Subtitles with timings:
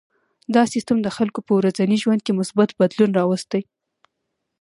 [0.55, 3.61] دا سیستم د خلکو په ورځني ژوند کې مثبت بدلون راوستی.